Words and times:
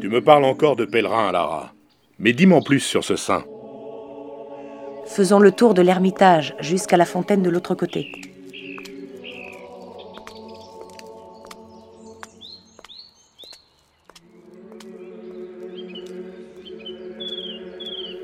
Tu 0.00 0.08
me 0.08 0.20
parles 0.20 0.44
encore 0.44 0.76
de 0.76 0.84
pèlerin, 0.84 1.32
Lara. 1.32 1.72
Mais 2.18 2.32
dis-moi 2.32 2.60
plus 2.64 2.80
sur 2.80 3.04
ce 3.04 3.16
saint. 3.16 3.44
Faisons 5.06 5.38
le 5.38 5.52
tour 5.52 5.74
de 5.74 5.82
l'ermitage 5.82 6.54
jusqu'à 6.60 6.96
la 6.96 7.04
fontaine 7.04 7.42
de 7.42 7.50
l'autre 7.50 7.74
côté. 7.74 8.31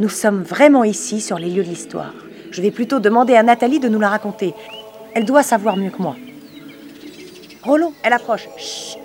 Nous 0.00 0.08
sommes 0.08 0.42
vraiment 0.42 0.82
ici 0.82 1.20
sur 1.20 1.38
les 1.38 1.50
lieux 1.50 1.62
de 1.62 1.68
l'histoire. 1.68 2.14
Je 2.50 2.62
vais 2.62 2.70
plutôt 2.70 3.00
demander 3.00 3.34
à 3.34 3.42
Nathalie 3.42 3.80
de 3.80 3.88
nous 3.90 4.00
la 4.00 4.08
raconter. 4.08 4.54
Elle 5.12 5.26
doit 5.26 5.42
savoir 5.42 5.76
mieux 5.76 5.90
que 5.90 6.00
moi. 6.00 6.16
Roland, 7.62 7.92
elle 8.02 8.14
approche. 8.14 8.48
Chut. 8.56 8.98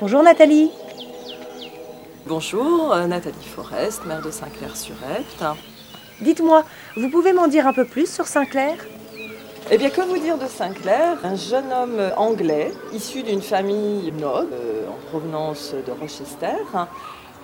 Bonjour 0.00 0.22
Nathalie. 0.22 0.70
Bonjour, 2.28 2.92
euh, 2.92 3.08
Nathalie 3.08 3.34
Forest, 3.42 4.06
maire 4.06 4.22
de 4.22 4.30
Saint-Clair-sur-Epte. 4.30 5.44
Dites-moi, 6.20 6.62
vous 6.96 7.10
pouvez 7.10 7.32
m'en 7.32 7.48
dire 7.48 7.66
un 7.66 7.72
peu 7.72 7.84
plus 7.84 8.08
sur 8.08 8.28
Saint-Clair? 8.28 8.76
Eh 9.72 9.78
bien, 9.78 9.90
que 9.90 10.02
vous 10.02 10.18
dire 10.18 10.38
de 10.38 10.46
Saint-Clair? 10.46 11.18
Un 11.24 11.34
jeune 11.34 11.72
homme 11.72 12.12
anglais, 12.16 12.72
issu 12.92 13.24
d'une 13.24 13.42
famille 13.42 14.12
noble, 14.12 14.52
euh, 14.52 14.86
en 14.88 15.08
provenance 15.08 15.74
de 15.84 15.90
Rochester, 15.90 16.54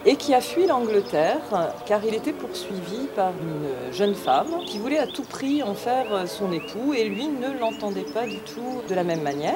et 0.07 0.17
qui 0.17 0.35
a 0.35 0.41
fui 0.41 0.67
l'Angleterre 0.67 1.73
car 1.87 2.05
il 2.05 2.15
était 2.15 2.33
poursuivi 2.33 3.07
par 3.17 3.31
une 3.31 3.93
jeune 3.93 4.15
femme 4.15 4.65
qui 4.67 4.79
voulait 4.79 4.99
à 4.99 5.07
tout 5.07 5.23
prix 5.23 5.63
en 5.63 5.75
faire 5.75 6.29
son 6.29 6.53
époux 6.53 6.93
et 6.95 7.05
lui 7.05 7.27
ne 7.29 7.59
l'entendait 7.59 8.03
pas 8.03 8.27
du 8.27 8.39
tout 8.41 8.83
de 8.89 8.95
la 8.95 9.05
même 9.05 9.23
manière. 9.23 9.55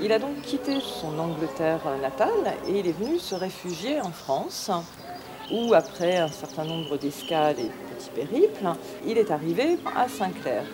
Il 0.00 0.12
a 0.12 0.18
donc 0.18 0.40
quitté 0.42 0.78
son 0.80 1.18
Angleterre 1.18 1.80
natale 2.00 2.54
et 2.68 2.78
il 2.78 2.86
est 2.86 2.98
venu 2.98 3.18
se 3.18 3.34
réfugier 3.34 4.00
en 4.00 4.12
France 4.12 4.70
où 5.50 5.74
après 5.74 6.16
un 6.18 6.28
certain 6.28 6.64
nombre 6.64 6.96
d'escales 6.96 7.58
et 7.58 7.64
de 7.64 7.94
petits 7.94 8.10
périples, 8.14 8.68
il 9.06 9.18
est 9.18 9.30
arrivé 9.30 9.78
à 9.96 10.08
Saint-Clair. 10.08 10.64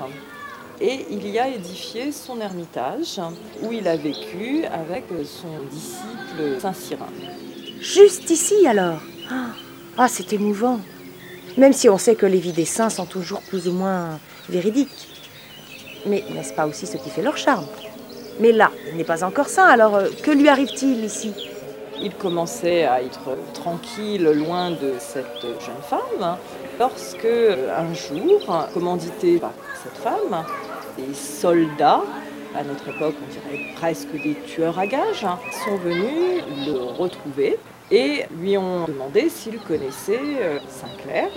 Et 0.80 1.06
il 1.11 1.27
y 1.28 1.38
a 1.40 1.48
édifié 1.48 2.12
son 2.12 2.40
ermitage 2.40 3.20
où 3.62 3.72
il 3.72 3.88
a 3.88 3.96
vécu 3.96 4.64
avec 4.66 5.05
son 5.24 5.64
disciple 5.70 6.61
Saint-Cyrin. 6.61 7.06
Juste 7.80 8.28
ici 8.30 8.66
alors 8.66 9.00
Ah, 9.96 10.08
c'est 10.08 10.32
émouvant. 10.32 10.80
Même 11.56 11.72
si 11.72 11.88
on 11.88 11.98
sait 11.98 12.14
que 12.14 12.26
les 12.26 12.38
vies 12.38 12.52
des 12.52 12.64
saints 12.64 12.90
sont 12.90 13.06
toujours 13.06 13.40
plus 13.42 13.68
ou 13.68 13.72
moins 13.72 14.18
véridiques. 14.48 15.08
Mais 16.06 16.24
n'est-ce 16.30 16.52
pas 16.52 16.66
aussi 16.66 16.86
ce 16.86 16.96
qui 16.96 17.10
fait 17.10 17.22
leur 17.22 17.36
charme? 17.36 17.66
Mais 18.40 18.52
là, 18.52 18.70
il 18.90 18.96
n'est 18.96 19.04
pas 19.04 19.24
encore 19.24 19.48
saint, 19.48 19.66
alors 19.66 19.96
euh, 19.96 20.08
que 20.22 20.30
lui 20.30 20.48
arrive-t-il 20.48 21.04
ici? 21.04 21.32
Il 22.00 22.14
commençait 22.14 22.84
à 22.84 23.02
être 23.02 23.36
tranquille 23.52 24.22
loin 24.24 24.70
de 24.70 24.94
cette 24.98 25.42
jeune 25.42 25.82
femme 25.82 26.36
lorsque 26.78 27.26
un 27.26 27.92
jour, 27.94 28.68
commandité 28.72 29.38
par 29.38 29.52
cette 29.82 30.00
femme, 30.00 30.44
des 30.96 31.12
soldats 31.14 32.02
à 32.59 32.64
notre 32.64 32.89
époque, 32.89 33.14
on 33.23 33.33
dirait 33.33 33.73
presque 33.77 34.11
des 34.12 34.34
tueurs 34.47 34.78
à 34.78 34.87
gages, 34.87 35.27
sont 35.64 35.77
venus 35.77 36.42
le 36.67 36.92
retrouver 36.98 37.56
et 37.91 38.25
lui 38.39 38.59
ont 38.59 38.84
demandé 38.84 39.28
s'il 39.28 39.59
connaissait 39.61 40.19
euh, 40.41 40.59
Saint-Clair. 40.69 41.29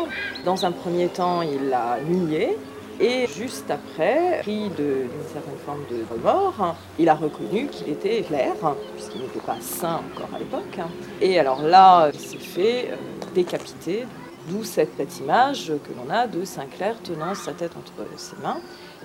Dans 0.43 0.65
un 0.65 0.71
premier 0.71 1.07
temps, 1.07 1.41
il 1.43 1.69
l'a 1.69 1.99
nié. 2.01 2.57
Et 2.99 3.25
juste 3.27 3.71
après, 3.71 4.39
pris 4.41 4.69
d'une 4.69 5.09
certaine 5.31 5.57
forme 5.65 5.81
de 5.89 6.03
remords, 6.11 6.75
il 6.99 7.07
a 7.09 7.15
reconnu 7.15 7.67
qu'il 7.67 7.89
était 7.89 8.21
clair, 8.21 8.53
puisqu'il 8.95 9.21
n'était 9.21 9.39
pas 9.39 9.57
saint 9.59 10.01
encore 10.11 10.29
à 10.35 10.39
l'époque. 10.39 10.79
Et 11.19 11.39
alors 11.39 11.63
là, 11.63 12.09
il 12.13 12.19
s'est 12.19 12.37
fait 12.37 12.89
euh, 12.91 12.95
décapiter, 13.33 14.05
d'où 14.49 14.63
cette, 14.63 14.91
cette 14.97 15.19
image 15.19 15.67
que 15.67 15.93
l'on 15.97 16.13
a 16.13 16.27
de 16.27 16.43
Saint-Clair 16.43 16.95
tenant 17.03 17.33
sa 17.33 17.53
tête 17.53 17.71
entre 17.77 17.93
ses 18.17 18.35
mains 18.43 18.59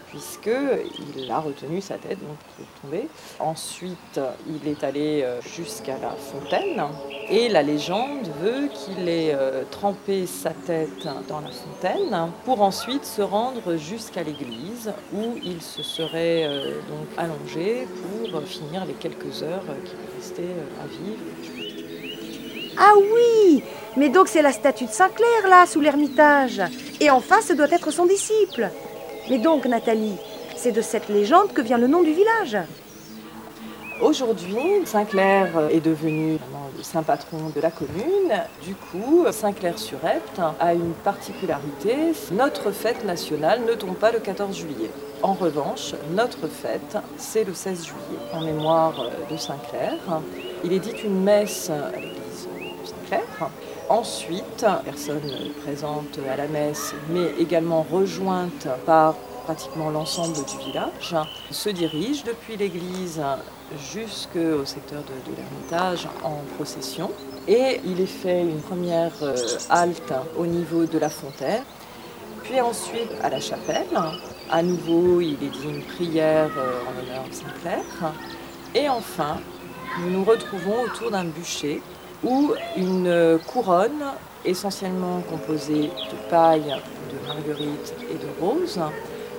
puisqu'il 0.09 1.31
a 1.31 1.41
retenu 1.41 1.81
sa 1.81 1.97
tête 1.97 2.19
donc, 2.21 2.39
pour 2.57 2.67
tomber. 2.83 3.09
Ensuite, 3.41 4.21
il 4.49 4.69
est 4.69 4.85
allé 4.85 5.23
euh, 5.23 5.41
jusqu'à 5.43 5.99
la 5.99 6.11
fontaine 6.11 6.83
et 7.29 7.49
la 7.49 7.63
légende 7.63 8.29
veut 8.41 8.69
qu'il 8.69 9.09
ait 9.09 9.35
euh, 9.35 9.65
trempé 9.71 10.27
sa 10.27 10.51
tête 10.51 11.09
dans 11.29 11.41
la 11.41 11.51
fontaine 11.51 12.31
pour 12.45 12.63
ensuite 12.63 13.05
se 13.05 13.23
rendre 13.23 13.77
jusqu'à 13.77 14.23
l'église 14.23 14.93
où 15.13 15.37
il 15.43 15.61
se 15.61 15.83
serait 15.83 16.45
euh, 16.45 16.81
donc 16.89 17.07
allongé 17.17 17.87
pour 18.31 18.43
finir 18.43 18.85
les 18.87 18.95
quelques 18.95 19.43
heures 19.43 19.65
qu'il 19.85 19.99
restait 20.17 20.55
à 20.83 20.87
vivre. 20.87 21.67
Ah 22.79 22.93
oui 22.97 23.63
Mais 23.97 24.09
donc 24.11 24.29
c'est 24.29 24.43
la 24.43 24.53
statue 24.53 24.85
de 24.85 24.91
Saint-Clair 24.91 25.49
là, 25.49 25.67
sous 25.67 25.81
l'ermitage. 25.81 26.63
Et 27.01 27.11
en 27.11 27.21
face, 27.21 27.47
ce 27.47 27.53
doit 27.55 27.71
être 27.71 27.91
son 27.91 28.07
disciple. 28.07 28.71
Mais 29.29 29.39
donc, 29.39 29.67
Nathalie, 29.67 30.17
c'est 30.57 30.73
de 30.73 30.81
cette 30.81 31.09
légende 31.09 31.53
que 31.53 31.61
vient 31.61 31.79
le 31.79 31.89
nom 31.89 32.03
du 32.03 32.13
village. 32.13 32.59
Aujourd'hui, 34.01 34.85
Saint-Clair 34.85 35.69
est 35.71 35.81
devenu 35.81 36.39
le 36.77 36.83
saint 36.83 37.03
patron 37.03 37.51
de 37.55 37.61
la 37.61 37.71
commune. 37.71 38.33
Du 38.63 38.75
coup, 38.75 39.25
Saint-Clair-sur-Epte 39.31 40.41
a 40.61 40.75
une 40.75 40.93
particularité. 40.93 41.97
Notre 42.31 42.71
fête 42.71 43.05
nationale 43.05 43.63
ne 43.67 43.75
tombe 43.75 43.97
pas 43.97 44.13
le 44.13 44.21
14 44.21 44.55
juillet. 44.55 44.91
En 45.23 45.33
revanche, 45.33 45.95
notre 46.15 46.47
fête, 46.47 46.99
c'est 47.17 47.45
le 47.45 47.55
16 47.55 47.87
juillet, 47.87 48.21
en 48.33 48.43
mémoire 48.43 48.95
de 49.31 49.37
Saint-Clair. 49.37 49.95
Il 50.63 50.73
est 50.73 50.79
dit 50.79 50.95
une 51.03 51.23
messe 51.25 51.71
à 51.71 51.91
l'église 51.99 52.49
Saint-Clair. 52.85 53.51
Ensuite, 53.89 54.67
personne 54.85 55.21
présente 55.65 56.19
à 56.29 56.37
la 56.37 56.49
messe, 56.49 56.93
mais 57.09 57.31
également 57.39 57.87
rejointe 57.89 58.67
par 58.85 59.15
pratiquement 59.45 59.91
l'ensemble 59.91 60.35
du 60.35 60.59
village, 60.67 61.15
se 61.53 61.69
dirige 61.69 62.25
depuis 62.25 62.57
l'église 62.57 63.23
jusqu'au 63.93 64.65
secteur 64.65 65.03
de, 65.03 65.31
de 65.31 65.37
l'Ermitage 65.37 66.09
en 66.25 66.39
procession. 66.57 67.13
Et 67.47 67.81
il 67.85 68.01
est 68.01 68.07
fait 68.07 68.43
une 68.43 68.61
première 68.61 69.13
euh, 69.23 69.37
halte 69.71 70.13
au 70.37 70.47
niveau 70.47 70.85
de 70.85 70.99
la 70.99 71.09
fontaine, 71.09 71.63
puis 72.43 72.61
ensuite 72.61 73.13
à 73.23 73.29
la 73.29 73.39
chapelle. 73.39 73.87
À 74.51 74.65
nouveau, 74.65 75.21
il 75.21 75.35
est 75.35 75.51
dit 75.51 75.69
une 75.69 75.85
prière 75.85 76.51
euh, 76.59 76.81
en 76.89 77.01
l'honneur 77.01 77.29
de 77.29 77.33
Saint-Clair. 77.33 77.85
Et 78.75 78.89
enfin, 78.89 79.39
nous 80.01 80.11
nous 80.11 80.25
retrouvons 80.25 80.83
autour 80.83 81.13
d'un 81.13 81.25
bûcher 81.25 81.81
où 82.25 82.53
une 82.77 83.39
couronne 83.47 84.05
essentiellement 84.45 85.23
composée 85.29 85.91
de 86.11 86.31
paille, 86.31 86.75
de 87.13 87.27
marguerite 87.27 87.95
et 88.11 88.15
de 88.15 88.29
rose 88.41 88.81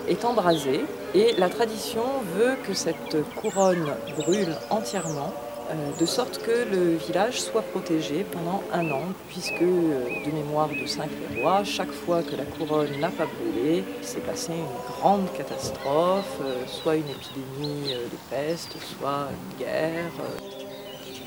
est 0.08 0.24
embrasée 0.26 0.86
et 1.14 1.34
la 1.38 1.50
tradition 1.50 2.04
veut 2.36 2.56
que 2.66 2.74
cette 2.74 3.18
couronne 3.36 3.94
brûle 4.18 4.56
entièrement 4.70 5.34
euh, 5.70 6.00
de 6.00 6.06
sorte 6.06 6.40
que 6.44 6.64
le 6.74 6.96
village 6.96 7.42
soit 7.42 7.62
protégé 7.62 8.26
pendant 8.32 8.64
un 8.72 8.90
an, 8.90 9.04
puisque 9.28 9.62
euh, 9.62 10.26
de 10.26 10.32
mémoire 10.32 10.70
de 10.70 10.86
saint 10.86 11.08
Clairoy, 11.08 11.64
chaque 11.66 11.92
fois 11.92 12.22
que 12.24 12.38
la 12.38 12.46
couronne 12.46 12.98
n'a 13.02 13.10
pas 13.10 13.26
brûlé, 13.26 13.84
il 14.00 14.08
s'est 14.08 14.22
passé 14.22 14.54
une 14.54 14.94
grande 14.94 15.28
catastrophe, 15.36 16.38
euh, 16.42 16.64
soit 16.68 16.96
une 16.96 17.10
épidémie 17.10 17.94
de 17.94 18.18
peste, 18.30 18.78
soit 18.98 19.28
une 19.30 19.66
guerre. 19.66 20.12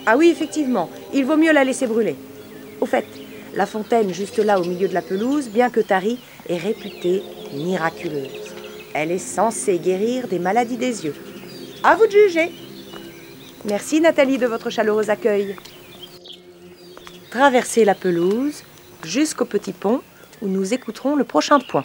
Ah 0.06 0.16
oui, 0.16 0.28
effectivement, 0.28 0.90
il 1.12 1.24
vaut 1.24 1.36
mieux 1.36 1.52
la 1.52 1.64
laisser 1.64 1.86
brûler. 1.86 2.16
Au 2.80 2.86
fait, 2.86 3.06
la 3.54 3.66
fontaine 3.66 4.12
juste 4.12 4.38
là 4.38 4.60
au 4.60 4.64
milieu 4.64 4.88
de 4.88 4.94
la 4.94 5.02
pelouse, 5.02 5.48
bien 5.48 5.70
que 5.70 5.80
tarie, 5.80 6.18
est 6.48 6.56
réputée 6.56 7.22
miraculeuse. 7.52 8.54
Elle 8.94 9.12
est 9.12 9.18
censée 9.18 9.78
guérir 9.78 10.28
des 10.28 10.38
maladies 10.38 10.76
des 10.76 11.04
yeux. 11.04 11.14
À 11.82 11.96
vous 11.96 12.06
de 12.06 12.12
juger. 12.12 12.52
Merci 13.64 14.00
Nathalie 14.00 14.38
de 14.38 14.46
votre 14.46 14.70
chaleureux 14.70 15.10
accueil. 15.10 15.56
Traversez 17.30 17.84
la 17.84 17.94
pelouse 17.94 18.62
jusqu'au 19.04 19.44
petit 19.44 19.72
pont 19.72 20.00
où 20.42 20.48
nous 20.48 20.74
écouterons 20.74 21.14
le 21.16 21.24
prochain 21.24 21.60
point. 21.60 21.84